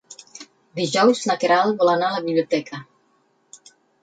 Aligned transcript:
Dijous 0.79 1.21
na 1.31 1.35
Queralt 1.43 1.77
vol 1.83 1.93
anar 1.93 2.09
a 2.09 2.15
la 2.17 2.25
biblioteca. 2.29 2.81